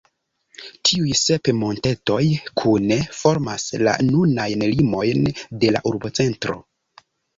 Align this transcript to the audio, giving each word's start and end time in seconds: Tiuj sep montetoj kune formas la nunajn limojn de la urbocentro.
Tiuj 0.87 1.11
sep 1.19 1.49
montetoj 1.57 2.23
kune 2.61 2.97
formas 3.17 3.67
la 3.89 3.93
nunajn 4.09 4.65
limojn 4.73 5.25
de 5.65 5.71
la 5.77 5.83
urbocentro. 5.93 6.57